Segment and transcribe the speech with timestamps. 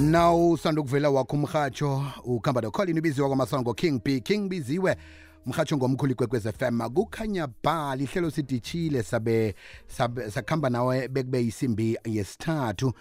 [0.00, 4.96] now usanda ukuvela wakho umhatsho ukhamba nocolin ubiziwa kwamasango king b king biziwe.
[5.46, 9.54] Umhatsho ngomkhulu ikwekwez fm kukhanya ba lihlelo sidishile sabe
[9.86, 12.86] sabe- sakuhamba nawe bekube yisimbi yesithathu.
[12.86, 12.94] Uh,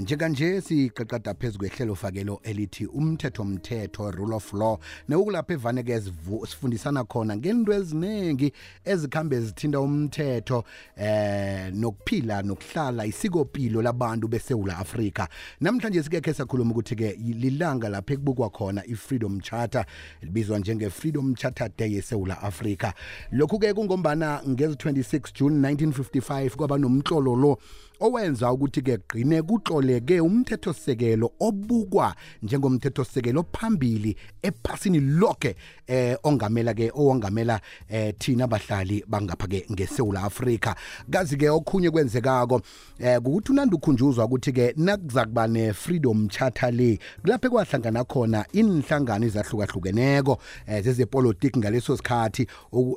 [0.00, 7.04] njenganje siqaqada phezu kwehlelo fakelo elithi umthetho mthetho rule of law nekulapho evane-ke sivu- sifundisana
[7.04, 8.52] khona ngento eziningi
[8.84, 10.64] ezikhambe zithinta umthetho
[10.96, 15.28] eh nokuphila nokuhlala isikopilo labantu besewula afrika.
[15.60, 19.86] Namhlanje sikekhe sakhuluma ukuthi-ke lilanga lapho ekubukwa khona i-freedom charter
[20.22, 22.94] libizwa njenge-freedom charter day esewula afrika.
[23.32, 27.58] Lokhu-ke kungombana ngezi-26 june 1955 kwaba nomtlolo lo
[28.00, 38.44] owenza ukuthi-ke kugqine kutloleke umthethosisekelo obukwa njengomthethosisekelo phambili ephasini lonke eh ongamela-ke owangamela eh thina
[38.44, 40.76] abahlali bangapha-ke ngesewula afrika.
[41.10, 42.60] Kazi-ke okhunye kwenzekako
[42.98, 50.38] eh kukuthi unanda ukhunjuzwa ukuthi-ke nakuza kuba ne-freedom charter le kulapho kwahlangana khona inhlangano ezahlukahlukeneko
[50.66, 52.46] eh zezepolitiki ngaleso sikhathi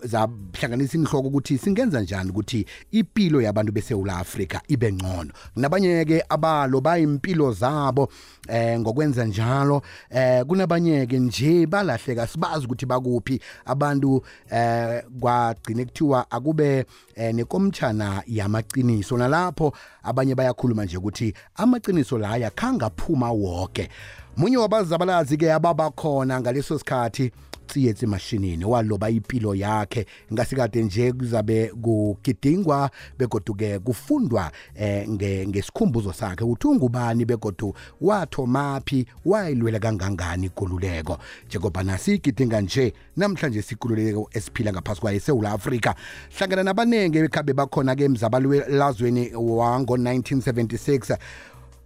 [0.04, 5.32] zahlanganisa inhloko ukuthi singenza njani ukuthi impilo yabantu besewula afrika ibe ngcono.
[5.54, 6.24] Kunabanye-ke
[6.54, 8.10] abalo bayimpilo zabo
[8.48, 9.82] eh ngokwenza njalo.
[10.10, 13.40] Eh kunabanye-ke nje balahleka sibazi ukuthi bakuphi.
[13.66, 19.18] Abantu eh kwagcine kuthiwa akube eh, nekomtshana yamaqiniso.
[19.18, 19.74] Nalapho
[20.04, 23.90] abanye bayakhuluma nje ukuthi amaqiniso laya khangaphuma woke.
[24.38, 27.32] Munye wabazabalazi-ke ababakhona ngaleso sikhathi
[27.68, 30.06] tsiyetsi mashinini waloba impilo yakhe.
[30.34, 32.90] Ngasikade nje kuzabe kugidingwa
[33.20, 41.18] begodu-ke kufundwa eh, nge- ngesikhumbuzo sakhe ukuthi ungubani begodu wathomaphi wayilwela kangangani ikululeko.
[41.48, 45.96] Njengobana siyigidinga nje namhlanje sikululeko esiphila ngaphasi kwayo esewula afrika.
[46.38, 51.18] Hlangana nabaningi bekhabe bakhona-ke emzabalazweni wango-1976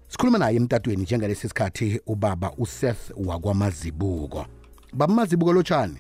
[0.08, 4.45] sikhuluma naye emtatweni njengalesi sikhathi ubaba useth wakwamazibuko.
[4.94, 5.98] Baba mazibuko lotshani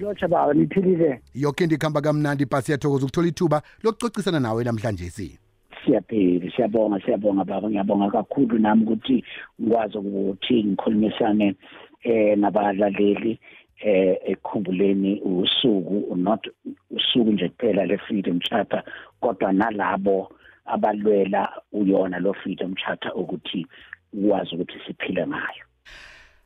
[0.00, 1.20] lotsha baba niphilile.
[1.34, 5.38] Yoke into ikuhamba kamnandi bha siyathokoza ukuthola ithuba lokucocisana nawe namhlanje si?
[5.84, 9.24] Siyaphila siyabonga siyabonga baba ngiyabonga kakhulu nami ukuthi
[9.60, 11.54] ngikwazi ukuthi ngikhulumisane
[12.02, 13.38] eh nabalaleli
[13.80, 16.48] eh ekukhumbuleni usuku not
[16.90, 18.84] usuku nje kuphela le freedom charter
[19.20, 20.32] kodwa nalabo
[20.64, 23.66] abalwela uyona lo freedom charter ukuthi
[24.12, 25.69] ukwazi ukuthi siphile ngayo.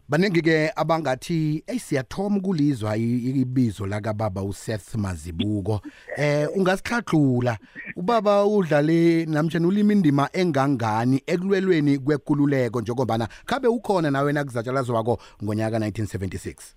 [0.08, 5.80] Baningi-ke abangathi eyi siyathoma ukulizwa i- ibizo lakababa useth mazibuko.
[6.16, 7.58] Eh ungasihlahlula
[7.96, 16.74] ubaba udlale namtshana ulima indima engangani ekulwelweni kwekululeko njengobana khabe ukhona nawe nakuzatshalazwako ngonyaka 1976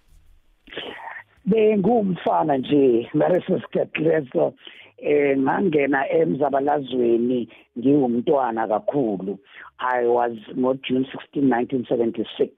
[1.45, 4.53] bengumfana nje ngaleso sikhathi leso
[4.97, 7.49] eh ngangena emzabalazweni
[7.79, 9.39] ngiwumntwana kakhulu.
[9.79, 11.05] I was ngo June
[11.35, 12.49] 16 1976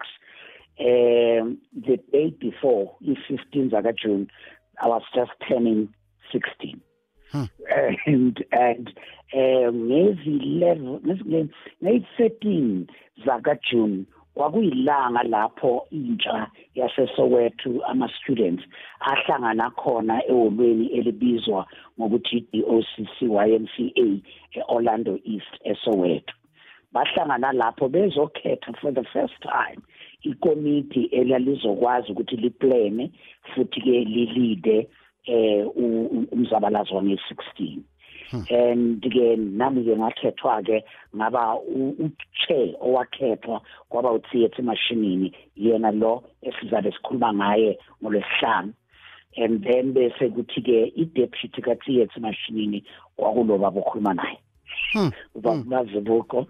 [0.80, 4.28] um the day before i-15 zaka June
[4.82, 5.90] i was just turning
[6.32, 6.80] 16
[8.06, 8.88] and and
[9.34, 11.50] um ngezi-11 ngezi-
[11.84, 12.86] ngezi-13
[13.26, 18.64] zaka June kwakuyilanga lapho intsha yaseSoweto ama-students
[19.00, 21.66] ahlangana khona eholweni elibizwa
[22.00, 26.34] ngokuthi i-DOCC YMCA e-Orlando East eSoweto.
[26.94, 29.82] Bahlangana lapho bezokhetha for the first time
[30.22, 33.12] ikomiti elalizokwazi ukuthi liplane
[33.56, 34.88] futhi ke lilide
[35.26, 37.80] eh u- u- umzabalazo wange-16
[38.50, 40.84] and ke nami ke ngakhethwa ke
[41.16, 48.74] ngaba u- u-chair owakhethwa kwaba utheatre mashinini yena lo esizabe sikhuluma ngaye ngolwesihlanu.
[49.38, 52.84] And then bese kuthi ke i-deputy ka-theatre mashinini
[53.18, 54.39] kwakuloba bokhuluma naye.
[54.92, 55.10] Hmm.
[55.36, 56.48] Mazibuko.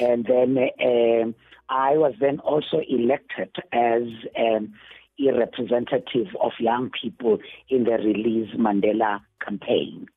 [0.00, 1.34] And then um,
[1.68, 4.02] I was then also elected as
[4.38, 4.74] um,
[5.20, 7.38] a representative of young people
[7.68, 10.08] in the Release Mandela campaign.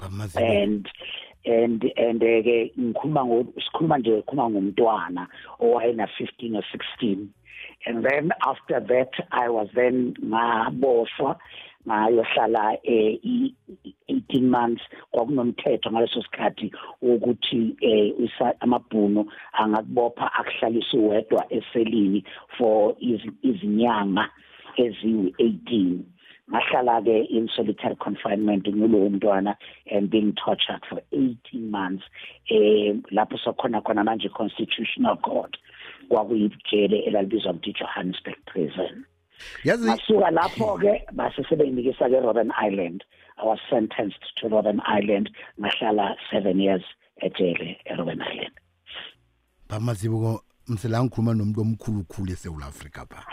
[0.00, 0.88] And
[1.46, 5.26] and and uh, ke ngikhuluma ngo sikhuluma nje khuluma ngomntwana
[5.60, 7.32] owayena 15 or 16
[7.86, 11.38] and then after that I was then ngaboshwa
[11.88, 13.54] ngayohlala eh, i-
[13.84, 16.72] i- 18 months kwakunomthetho ngaleso sikhathi
[17.02, 22.24] ukuthi eh, isa- amabhuno angakubopha akuhlalisa uwedwa eselini
[22.58, 24.30] for izi- izinyanga
[24.78, 25.98] eziwu-18
[26.50, 29.56] ngahlala ke in solitary confinement ngulowo mntwana
[29.90, 32.04] and being tortured for 18 months
[32.48, 35.56] eh lapho sokhona khona manje constitutional court.
[36.08, 39.04] Kwakuyijele elalibizwa ukuthi Johannesburg prison.
[39.64, 43.04] Yazi masuka lapho ke base sebenginikisa ke Robben Island
[43.38, 45.30] i was sentenced to Robben Island
[45.60, 46.82] ngahlala 7 years
[47.16, 48.54] ejele eRobben Island.
[49.68, 53.26] Bamazibuko msela ngikhuluma nomuntu omkhulu khulu eSouth Africa pha.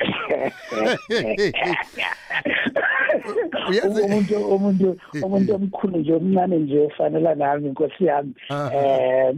[3.69, 8.33] Uyazi- umuntu umuntu umuntu omkhulu nje omncane nje efanele nami inkosi yami.
[8.49, 9.35] Eh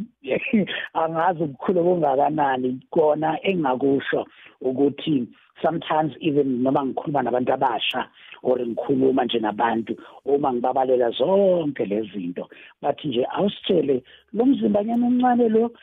[0.94, 4.26] angazi ukukhulu kungakanani kona engakusho
[4.62, 5.28] ukuthi
[5.62, 8.08] sometimes even noma ngikhuluma nabantu abasha
[8.44, 12.50] or ngikhuluma nje nabantu uma ngibabalela zonke lezi zinto
[12.82, 14.04] bathi nje awusitshele
[14.34, 15.72] lo mzimbanyana omncane lo.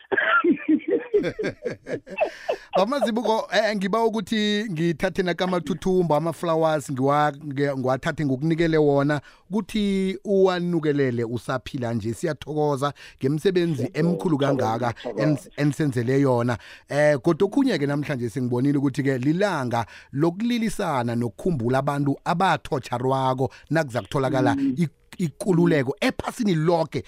[2.77, 7.33] Bamazibuko eh ngiba ukuthi ngithathe nakamathuthumba ama flowers ngiwa
[7.77, 9.21] ngiwathathe ngokunikele wona
[9.51, 12.93] ukuthi uwanukelele usaphila nje siyathokoza
[13.23, 16.59] ngemsebenzi emkhulu kangaka ens- enisenzele yona.
[16.89, 19.19] Eh kodwa okhunye ke namhlanje singibonile ukuthi ke
[19.63, 24.89] lilanga lokulilisana nokukhumbula abantu abathotsharwako nakuza kutholakala i-
[25.19, 27.03] ikululeko ephasini lonke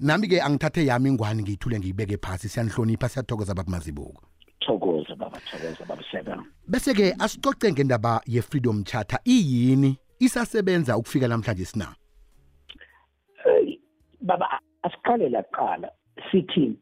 [0.00, 4.22] nami ke angithathe yami ingwani ngiyithule ngiyibeke phasi siyanihlonipha siyathokoza baba mazibuko.
[4.60, 11.28] Thokoza baba thokoza baba seven bese ke asicoce ngendaba ye freedom charter iyini isasebenza ukufika
[11.28, 11.94] namhlanje sina?
[13.46, 13.78] Eh,
[14.20, 15.90] baba asiqale laqala
[16.32, 16.76] sithi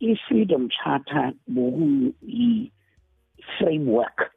[0.00, 2.72] i-freedom charter bokuyi
[3.58, 4.30] framework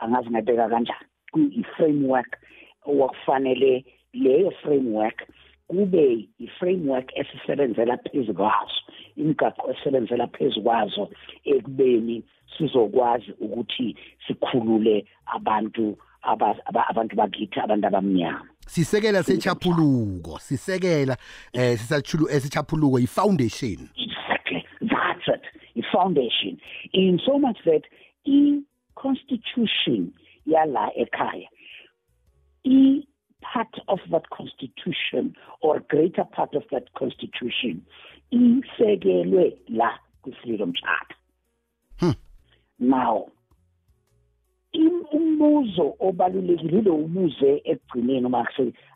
[0.00, 2.36] angazi ngabeka kanjani kuyi-framework
[2.84, 5.22] okufanele leyo framework
[5.68, 8.80] kube i-framework esisebenzela phezu kwazo
[9.16, 11.10] imigaqo esebenzela phezu kwazo
[11.44, 12.22] ekubeni
[12.58, 21.16] sizokwazi ukuthi sikhulule abantu aba- aba- abantu bakithi abantu abamnyama sisekela sechaphuluko sisekela
[21.52, 24.64] eh sisachulu esichaphuluko i foundation Exactly.
[24.80, 25.42] That's it.
[25.76, 26.58] The foundation.
[26.92, 27.82] In so much that
[28.26, 28.60] i
[29.02, 30.12] constitution
[30.46, 31.48] yala ekhaya
[32.64, 33.06] i
[33.40, 37.82] part of that constitution or greater part of that constitution
[38.32, 39.90] isekelwe la
[40.22, 41.16] ku freedom charter.
[42.00, 42.16] Hmm.
[42.78, 43.26] Now
[45.12, 48.46] umbuzo obalulekile ubuze ekugcineni uma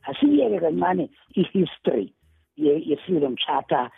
[0.09, 2.13] asiyeke kancane i-history
[2.57, 3.91] ye ye freedom charter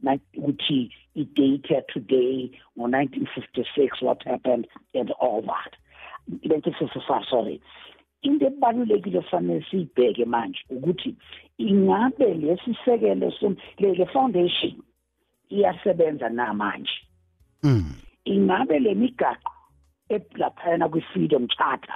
[0.00, 5.72] na- ukuthi i-data today ngo-1956 what happened and all that.
[6.28, 7.60] 1955 sorry.
[8.22, 11.16] Into ebalulekile fanele siyibheke manje ukuthi
[11.58, 14.82] ingabe lesisekelo som- le foundation
[15.50, 16.90] iyasebenza namanje
[17.62, 17.94] mm.
[18.24, 19.52] Ingabe le migaqo
[20.08, 21.94] elaphayana kwi-freedom charter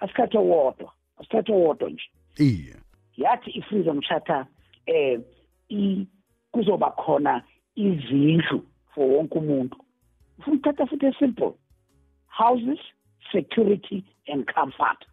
[0.00, 2.04] asikhathe wodwa asikhathe wodwa nje.
[2.38, 2.76] Iya
[3.16, 4.46] yathi i-freedom charter
[4.86, 5.20] eh
[5.68, 6.06] i
[6.52, 7.42] kuzoba khona
[7.74, 8.62] izindlu
[8.94, 9.76] for wonke umuntu.
[10.38, 11.54] Ufuna ukuthatha futhi esimple
[12.26, 12.78] houses
[13.32, 15.04] security and comfort.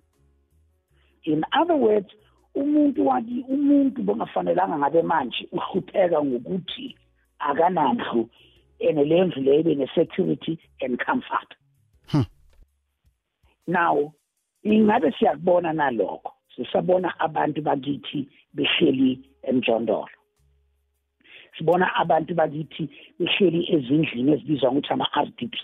[1.23, 2.09] In other words
[2.55, 6.95] umuntu waki umuntu bongafanelanga ngabe manje uhlupheka ngokuthi
[7.39, 8.29] akanandlu
[8.79, 11.49] ene le ndlu leyo ibe ne-security and comfort.
[12.07, 12.25] Hmm.
[13.67, 14.13] now
[14.63, 16.31] ingabe siyakubona nalokho?
[16.55, 20.14] Sisabona abantu bakithi behleli emjondolo.
[21.57, 25.57] Sibona abantu bakithi behleli ezindlini ezibizwa ngokuthi ama-RDP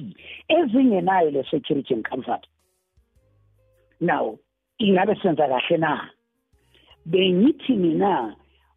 [0.47, 2.43] ezingenayo le security and comfort
[4.01, 4.37] now
[4.81, 6.09] ingabe senza kahle na?
[7.05, 8.35] Bengithi mina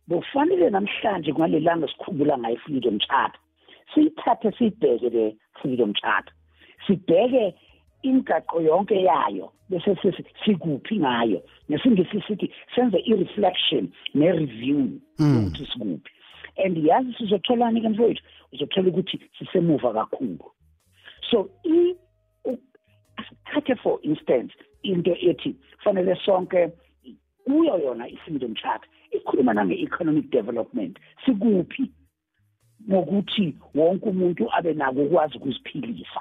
[0.09, 3.41] bofanele namhlanje kwalelanga sikhumbula ngayo freedom charter.
[3.95, 6.35] Siyithathe siyibheke le freedom charter.
[6.87, 7.55] Sibheke
[8.03, 9.97] imigaqo yonke yayo bese
[10.45, 11.43] sikuphi ngayo.
[11.69, 16.11] Nesingisi sithi senze i-reflection ne-review ukuthi sikuphi.
[16.57, 20.53] And yazi sizotholani ke mfowethu uzothola ukuthi sisemuva kakhulu.
[21.31, 21.95] So i
[23.17, 26.73] asithathe for instance into ethi fanele sonke
[27.45, 31.91] kuyo yona i-freedom charter ikhuluma nange-economic development sikuphi?
[32.91, 36.21] Ngokuthi wonke umuntu abe nako ukwazi ukuziphilisa.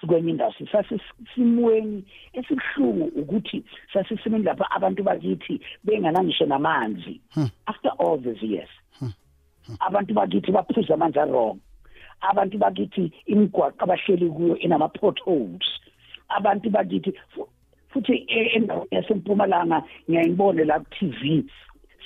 [0.00, 7.20] Sikwenye indawo sisasesimweni esibuhlungu ukuthi sasesimeni lapha abantu bakithi benganangisho namanzi.
[7.34, 7.48] Hmm.
[7.66, 8.68] after all these years
[9.80, 11.58] abantu bakithi baphuza amanzi arong.
[12.20, 15.62] Abantu bakithi imigwaqo abahleli kuyo inama-potholes.
[16.28, 17.48] Abantu bakithi fu-
[17.88, 21.44] futhi e- endaweni yasempumalanga ngiyayibone la ku-tv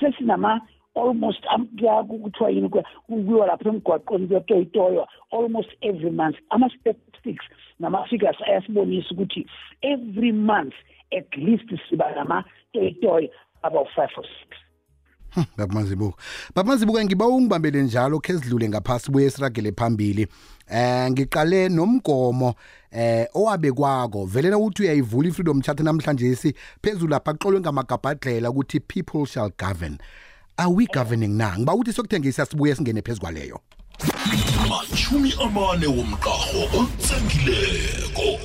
[0.00, 0.60] sesinama
[0.94, 7.44] almost am- kuya- kuthiwa yini kuya- kuyiwa lapha emgwaqweni kuyotoyitoywa almost every month ama-statistics
[7.78, 9.46] nama-figures ayasibonisa ukuthi
[9.82, 10.74] every month
[11.18, 13.28] at least siba nama-toyitoyo
[13.62, 14.58] about-five or six.
[15.56, 16.18] Baba mazibuko
[16.54, 20.26] baba mazibuko ngiba ungibambele njalo khe sidlule ngaphasi buye siragele phambili.
[20.70, 22.54] Eh ngiqale nomgomo
[22.90, 28.80] eh owabe kwako vele uthi uyayivula i-freedom charter namhlanje si phezulu lapha kuxolwe ngamagabhadlela ukuthi
[28.80, 29.98] people shall govern.
[30.58, 31.58] Are we governing na?
[31.58, 33.60] Ngiba ukuthi sokuthengisa sibuye singene phezu kwaleyo.
[34.68, 38.38] Machumi amane womqarho otsengileko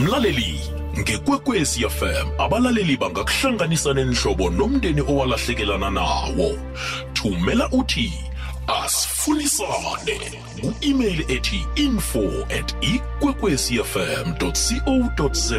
[0.00, 0.60] mlaleli
[0.98, 6.58] ngekwekwezi fm abalaleli bangakuhlanganisa nenhlobo nomndeni owalahlekelana nawo.
[7.12, 8.12] Thumela uthi
[8.68, 10.18] asifunisane
[10.60, 12.22] ku-email ethi info
[12.58, 14.52] at ikwekwecfm co
[15.32, 15.56] za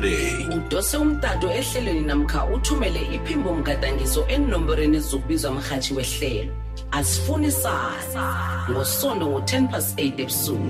[0.57, 6.53] udose umtato ehlelweni namkha uthumele iphimbo mgadangiso enomborweni ezokubizwa mrhatshi wehlelo.
[6.91, 10.67] Asifuni sana ngosondo ngo-10 past 8 ebusuku.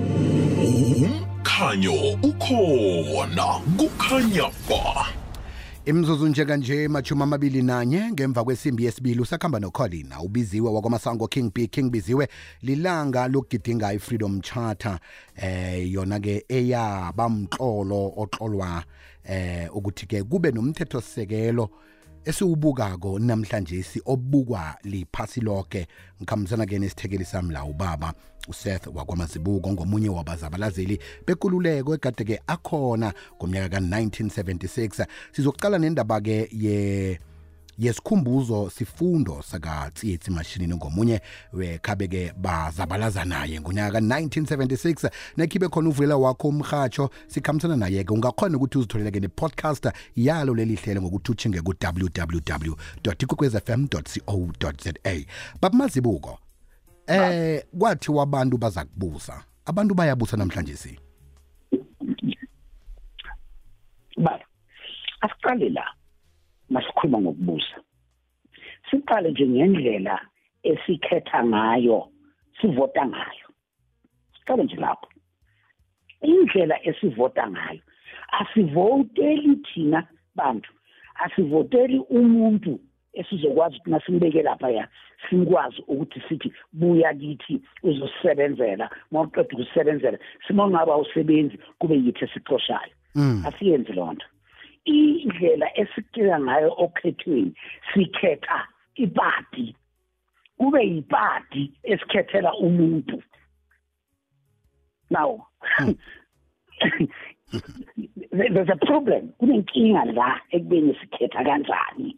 [1.47, 3.61] Umkhanyo ukhona.
[3.77, 5.07] Kukhanya ba.
[5.87, 11.91] Imzuzu njekanje machumi amabili nanye ngemva kwesimbi yesibili usakhamba nocolin ubiziwe wakwamasango king b king
[11.91, 12.27] biziwe
[12.61, 14.99] lilanga lokugidinga i-freedom charter.
[15.35, 18.83] Eh yona-ke eyabamxolo oxolwa
[19.23, 21.69] eh ukuthi-ke kube nomthethosisekelo
[22.27, 25.87] esiwubukako namhlanje obukwa liphasi lonke
[26.19, 28.13] ngikhambisana-ke nesithekeli sami la ubaba
[28.47, 37.19] useth wakwamazibuko ngomunye wabazabalazeli bekululeko egade-ke akhona ngomnyaka ka-1976 sizokuqala nendaba-ke ye
[37.77, 41.21] yesikhumbuzo sifundo sakatsietsi mashinini ngomunye
[41.53, 49.19] wekhabe-ke bazabalaza naye ngonyaka ka-1976 nekhibe khona uvulela wakho umrhatsho sikhambisana naye-ke ungakhona ukuthi uzitholele-ke
[49.19, 52.73] ne-podcast yalo leli hlelo ngokuthi utshinge ku-www
[53.19, 54.01] ikwekwezfm co
[54.83, 54.93] za
[55.61, 56.39] babumazibuko
[57.07, 60.99] eh kwathi abantu baza kubusa abantu bayabusa namhlanje si?
[64.17, 64.39] Ba.
[65.21, 65.83] Asiqale la.
[66.69, 67.77] Masikhuluma ngokubusa
[68.89, 70.21] siqale nje ngendlela
[70.63, 72.09] esikhetha ngayo
[72.61, 73.47] sivota ngayo.
[74.35, 75.07] Siqale nje lapho.
[76.21, 77.81] Indlela esivota ngayo
[78.39, 80.71] asivoteli thina bantu
[81.15, 82.79] asivoteli umuntu
[83.13, 84.87] esizokwazi ukuthi nasimbeke lapha ya
[85.29, 92.93] sikwazi ukuthi sithi buya kithi uzosebenzela mawuqeda ukusebenzela simongaba usebenzi kube yithi esixoshayo
[93.47, 94.25] asiyenzi lonto
[94.87, 97.53] indlela esikela ngayo okhethweni
[97.93, 99.75] sikhetha ipati.
[100.57, 103.21] Kube yipati esikhethela umuntu.
[105.09, 105.47] Now
[108.31, 109.33] there's a problem.
[109.39, 112.15] Kunenkinga la ekubeni sikhetha kanjani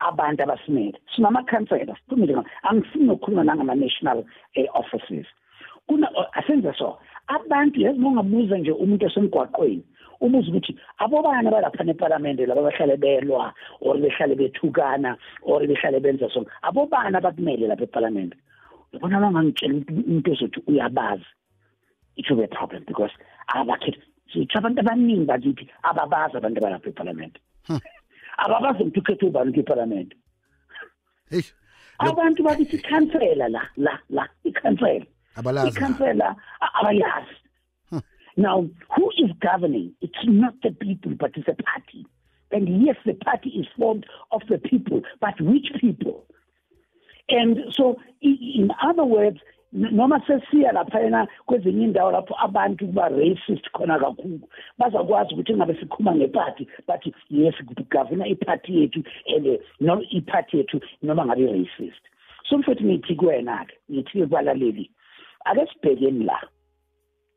[0.00, 0.98] abantu abasimele.
[1.14, 5.26] Sinama-councillors siphumile angifuni nokukhuluma nangama-national eh, offices.
[5.86, 9.84] Kuna asenze so abantu yazi mongabuza nje umuntu esemgwaqweni
[10.20, 16.44] ubuza ukuthi abobani balapha neparlamente laba bahlale belwa or behlale bethukana or behlale benza so
[16.62, 18.36] abobani abakumele lapha eparlamente
[18.92, 21.24] yabona bangangitshela umuntu ezothi uyabazi.
[22.16, 23.12] It will be a problem because
[23.54, 27.38] abakhethi sithi abantu abaningi bakithi ababazi abantu abalapha eparlamente
[28.38, 30.16] ababazi ukuthi ukhethe ubani kwiparlamente
[31.30, 31.42] hey
[31.98, 35.68] abantu bakithi ikhansela la la la ikhansela abalazi.
[35.68, 36.36] Ikhansela
[36.78, 37.36] abayazi.
[38.36, 39.92] Now who is governing?
[40.00, 42.06] It's not the people but it's a party.
[42.52, 46.26] And yes the party is formed of the people but which people?
[47.28, 49.38] And so in other words
[49.72, 54.40] noma sesiya laphayana kwezinye indawo lapho abantu ba-racist khona kakhulu.
[54.78, 57.54] Bazakwazi ukuthi ngabe sikhuluma ngeparty but yes
[57.90, 59.58] gavuna iparty yethu and eh,
[60.12, 62.02] iparty yethu noma ngabe racist
[62.50, 64.90] so mfethu ngithi kuwena-ke ngithi kubalaleli
[65.44, 66.40] ake sibhekeni la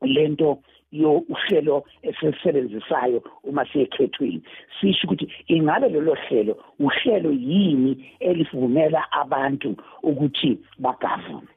[0.02, 0.58] lento
[1.02, 4.42] uhlelo esilisebenzisayo uma siyekhethweni
[4.80, 11.48] sisho ukuthi ingabe lelo hlelo uhlelo yini elivumela abantu ukuthi bagavune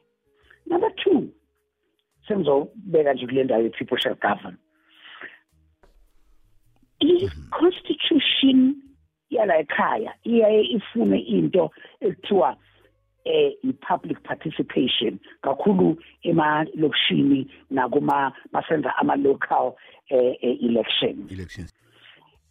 [0.66, 1.22] number 2
[2.28, 4.56] sengizobeka nje kule ndawo people shall govern.
[7.00, 8.74] I-constitution
[9.30, 12.56] yala ekhaya iyaye ifune into ekuthiwa
[13.28, 19.74] eh i-public participation kakhulu emalokishini nakuma masenza ama-local
[20.08, 21.32] eh, eh, elections.
[21.32, 21.74] Elections.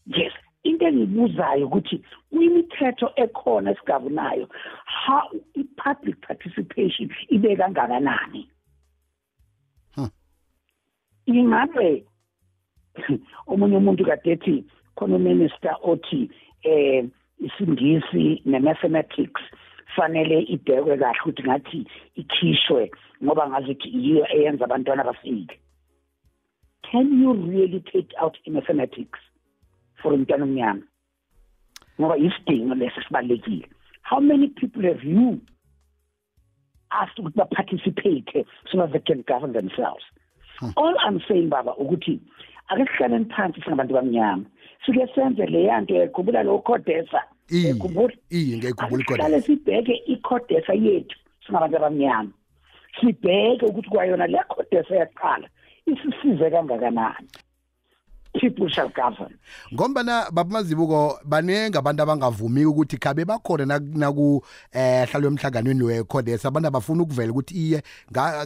[0.05, 4.47] Yes into engibuzayo ukuthi kwimithetho ekhona esigavunayo
[4.85, 8.49] how i-public participation ibe kangakanani?
[9.95, 10.09] Hmm.
[11.25, 12.05] ingabe
[13.47, 14.65] omunye umuntu kade ethi
[14.95, 16.29] khona uminister othi
[16.63, 17.05] eh
[17.39, 19.41] isindisi ne-mathematics
[19.95, 22.91] fanele ibhekwe kahle ukuthi ngathi ikhishwe
[23.23, 25.03] ngoba yiyo eyenza abantwana
[26.91, 29.19] can you really take out i-mathematics
[30.01, 30.83] for umntwana omnyama?
[31.99, 33.67] Ngoba isidingo leso sibalulekile
[34.09, 35.41] how many people have you
[36.91, 40.03] asked ukuthi ba-participate so that they can govern themselves?
[40.59, 40.69] Hmm.
[40.77, 42.19] All i'm saying baba ukuthi
[42.71, 44.45] ake sihlaleni phansi singabantu bamnyama.
[44.85, 46.63] Sike senze leya nto yakhumbula lo
[47.49, 52.31] Iye, yakhumbula iye ngiyayikhumbula sihlale sibheke icodesa yethu singabantu abamnyama.
[52.99, 55.47] Sibheke ukuthi kwayona le code seyaqala
[55.85, 57.27] isisize kangakanani.
[58.39, 59.33] People shall govern
[59.73, 67.03] ngombana babumazibuko baningi abantu abangavumi ukuthi khabe bakhona naku- eh hlalwe emhlanganweni weCodes abantu abafuna
[67.03, 67.83] ukuvela ukuthi iye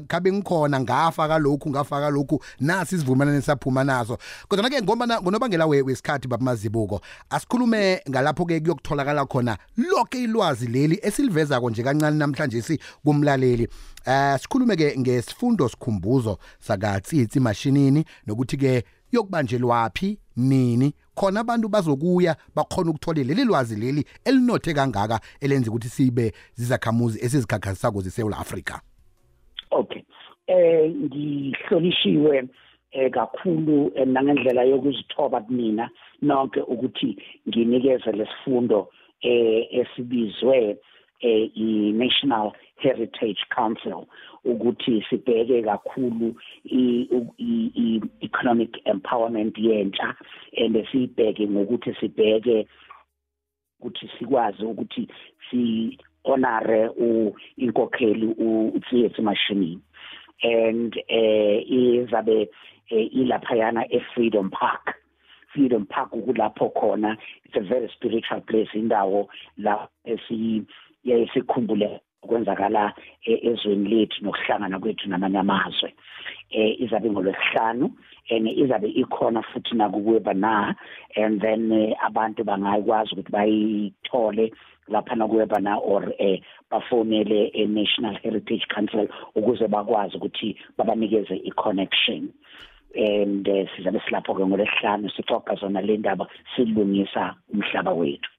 [0.07, 4.17] khabe ngikhona ngafaka lokhu ngafaka lokhu nasi isivumelane saphuma naso.
[4.47, 10.99] Kodwa ke ngombana ngonobangela we- wesikhathi babumazibuko asikhulume ngalapho ke kuyokutholakala khona lonke ilwazi leli
[11.03, 13.67] esilivezako nje kancane namhlanje si kumlaleli.
[14.05, 20.93] Eh sikhulume ke ngesifundo sikhumbuzo sakatsitsi mashinini nokuthi ke yokubanjelwaphi nini?
[21.15, 28.01] Khona abantu bazokuya bakhona ukuthola leli lwazi leli elinothe kangaka elenza ukuthi sibe zizakhamuzi esizikhakhazisako
[28.01, 28.81] zeSouth Africa
[29.71, 30.01] okay.
[30.47, 32.49] Eh ngihlolishiwe
[32.91, 35.89] eh kakhulu eh, nangendlela yokuzithoba kumina
[36.21, 37.17] nonke ukuthi
[37.49, 38.89] nginikeze lesifundo
[39.21, 40.77] eh esibizwe eh
[41.21, 44.07] i-National Heritage Council
[44.45, 46.35] ukuthi sibheke kakhulu
[46.65, 50.15] i- u- i- i- economic empowerment yentsha
[50.57, 52.67] and sibheke ngokuthi sibheke
[53.79, 55.07] ukuthi sikwazi ukuthi
[55.49, 58.27] si honore u inkokheli
[58.75, 59.79] uTsiyetsi Mashinini
[60.43, 62.49] and eh izabe
[62.89, 64.95] eh, ilaphayana eFreedom Park.
[65.53, 67.17] Freedom Park kulapho khona.
[67.45, 70.65] It's a very spiritual place indawo la esi
[71.03, 72.93] yayisikhumbule kwenzakala
[73.25, 75.93] e- ezweni lethu nokuhlangana kwethu namanye amazwe.
[76.51, 77.91] Eh izabe ngolwesihlanu
[78.29, 80.75] and izabe ikhona futhi nakuweba na
[81.15, 84.53] and then eh, abantu bangakwazi ukuthi bayithole
[84.87, 92.29] lapha nakuweba na or eh bafonele e-National Heritage Council ukuze bakwazi ukuthi babanikeze i-connection.
[92.95, 98.29] And eh, sizabe silapho ke ngolesihlanu sixoxa zona le ndaba silungisa umhlaba wethu.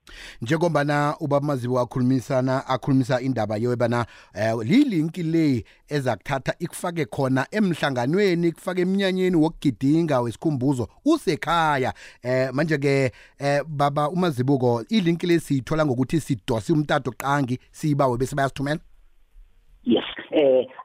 [0.43, 8.81] Njengombana ubaba mazibu akhulumisana akhulumisa indaba yobana eh lilinki le ezakuthatha ikufake khona emhlanganweni ikufake
[8.81, 11.95] eminyanyeni wokugidinga wesikhumbuzo usekhaya.
[12.23, 18.37] Eh manje ke eh baba umazibuko ilinki le siyithola ngokuthi sidosi umtato qangi siyibawe bese
[18.37, 18.81] bayasithumela.
[18.81, 18.92] yes eh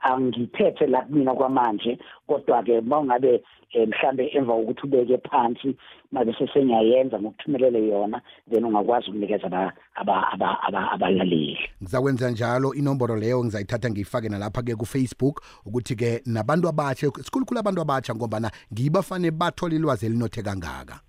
[0.08, 5.76] angiphethe la mina kwamanje kodwa ke mawungabe eh, mhlambe emva kokuthi ubeke phansi
[6.12, 11.58] mabe sesengiyayenza ngokuthumelela yona then ungakwazi ukunikeza aba- aba- aba- aba- abalaleli.
[11.84, 17.82] Ngizakwenza njalo inombolo leyo ngizayithatha ngiyifake nalapha ke ku-facebook ukuthi ke nabantu abatsha sikhulukhulu abantu
[17.82, 21.00] abatsha ngombana ngibafane bathole ilwazi elinothe kangaka.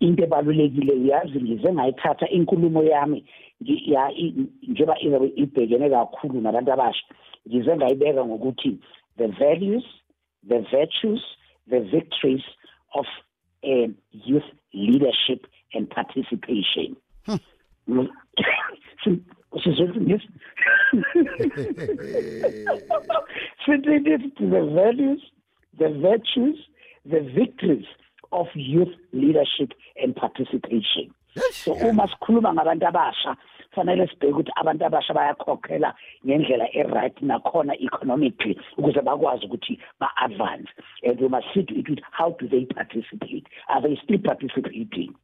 [0.00, 3.24] Into ebalulekile uyazi ngize ngayithatha inkulumo yami ngi-
[3.60, 4.10] ya
[4.68, 4.96] njengoba
[5.36, 7.04] ibhekene kakhulu nabantu abasha
[7.48, 8.78] ngize ngayibeka ngokuthi
[9.18, 9.84] the values
[10.48, 11.20] the virtues
[11.70, 12.44] the victories
[12.94, 13.06] of
[13.62, 16.96] um, youth leadership and participation
[17.88, 18.08] Mm.
[19.04, 19.22] Si-
[19.64, 20.28] sizwe ngis-
[23.66, 25.20] Sithi it the values
[25.78, 26.58] the virtues
[27.04, 27.86] the victories
[28.32, 31.10] of youth leadership and participation
[31.52, 33.36] so uma sikhuluma ngabantu abasha
[33.74, 35.94] fanele sibheke ukuthi abantu abasha bayakhokhela
[36.26, 40.70] ngendlela e-right nakhona economically ukuze bakwazi ukuthi ba-advance.
[41.02, 43.46] And we must see to it with how do they participate?
[43.68, 45.14] Are they still participating?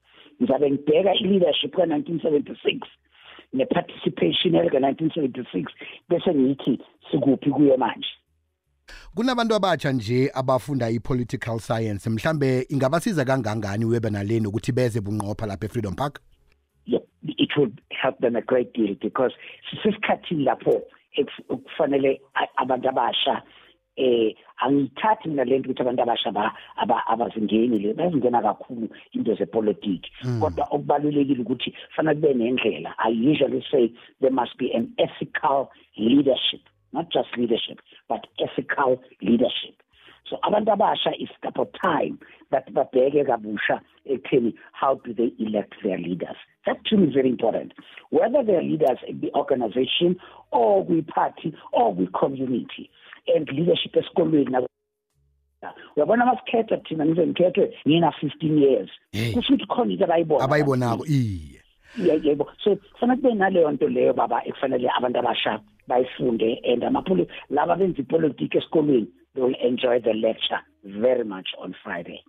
[0.40, 2.80] Ngizabe ngibheka i-leadership ka-1976
[3.52, 5.66] ne-participation yalika-1976
[6.08, 6.78] bese ngithi
[7.10, 8.08] sikuphi kuye manje.
[9.16, 15.66] Kunabantu abatsha nje abafunda i-political science mhlambe ingabasiza kangangani webe naleni ukuthi beze bunqopha lapha
[15.66, 16.20] e-freedom park?
[16.86, 19.32] Yeah, it would help them a great deal because
[19.70, 20.82] sisesikhathini lapho
[21.18, 23.42] ekuf- kufanele a- abantu abasha
[23.96, 30.10] eh angithathi mina lento ukuthi abantu abasha ba- aba- abazingeni le bazingena kakhulu into zepolitiki.
[30.40, 33.88] Kodwa okubalulekile ukuthi fanele kube nendlela i usually say
[34.20, 36.60] there must be an ethical leadership
[36.96, 37.78] not just leadership
[38.08, 38.90] but ethical
[39.28, 39.76] leadership.
[40.30, 42.18] So abantu abasha is about time
[42.50, 43.76] that babheke kabusha
[44.10, 46.38] ekutheni how do they elect their leaders?
[46.66, 47.72] That to me is very important.
[48.10, 50.16] Whether their leaders in the organization
[50.50, 52.90] or kwi-party or kwi-community
[53.34, 54.66] and leadership esikolweni na-
[55.96, 58.90] uyabona masikhetha thina ngize ngikhethwe ngina 15 years
[59.34, 61.60] kusho ukuthi khona into abayibona abayibonako iye.
[62.22, 62.50] Yebo.
[62.64, 68.02] So kufanele kube naleyo nto leyo baba ekufanele abantu abasha bayifunde and amapoli laba benza
[68.02, 72.20] ipolitiki esikolweni they will enjoy the lecture very much on friday.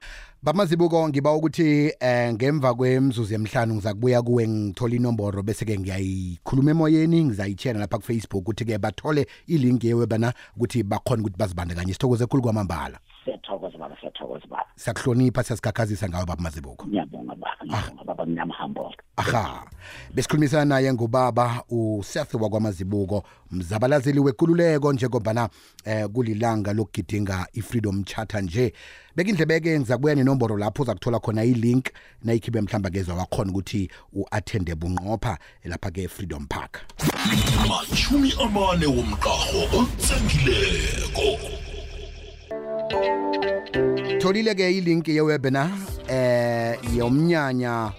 [0.43, 7.23] Bamazibuko ngiba ukuthi eh ngemva kwemzuzu emhlanu ngizakubuya kuwe ngithola inomboro bese ke ngiyayikhuluma emoyeni
[7.23, 11.93] ngizayitshela lapha ku-facebook ukuthi ke bathole ilink yewebana ukuthi bakhona ukuthi bazibandakanye.
[11.93, 12.99] Sithokoze khulu kwamambala.
[13.25, 13.36] Siyathokoza siyathokoza
[13.77, 14.65] baba siyathokoza baba.
[14.75, 19.65] Siyakuhlonipha siyasigagasisa ngawe baba mazibuko ngiyabonga baba ngiyabonga baba mnyama humble aha.
[20.13, 25.49] Besikhulumisana naye ngubaba useth wakwamazibuko mzabalazeli wekululeko njengobana
[25.85, 28.73] eh kulilanga lokugidinga i-freedom charter nje.
[29.15, 31.85] Bekindlebeke enza kuya nenomboro lapho uza kuthola khona i-link
[32.23, 36.81] nayikhibe mhlawumbe kezwa wakhona ukuthi u-athende bunqopha lapha-ke e-freedom park.
[37.69, 41.66] Machumi amane womqarho otsengileko
[44.19, 45.69] tholile-ke ilinki yewebina
[46.09, 47.91] eh yomnyanya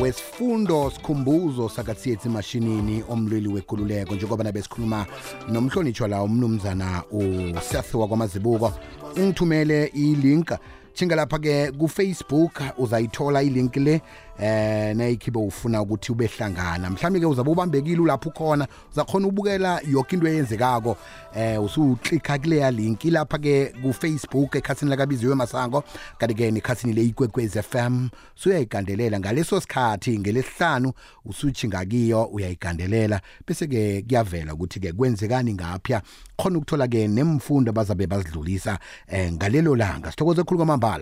[0.00, 5.06] wesifundo sikhumbuzo sakatsiyetsi mashinini omlweli wekululeko njengoba nabe sikhuluma
[5.48, 8.72] nomhlonitshwa la umnumzana useth wakwamazibuko.
[9.16, 10.52] Ungithumele ilink.
[10.94, 14.00] Tshinga lapha-ke kufacebook uzayithola ilink le
[14.38, 16.90] eh nayikhibe ufuna ukuthi ube hlangana.
[16.90, 20.96] Mhlawumbe ke uzabe ubambekile lapho khona uzakhona ubukela yonke into eyenzekako.
[21.34, 25.84] Eh usuklikha kuleya link lapha ke ku-facebook ekhathini lakabiziwe masango
[26.18, 30.92] kanti ke nekhathini le ikwekwez FM suyayigandelela ngaleso sikhathi ngelesihlanu
[31.24, 33.20] usuthinga kiyo uyayigandelela.
[33.46, 36.02] Bese ke kuyavela ukuthi ke kwenzekani ngapha?
[36.36, 40.10] Khona ukuthola ke nemfundo abazabe bazidlulisa eh ngalelo langa.
[40.10, 40.96] Sithokoze khulu kwamambala.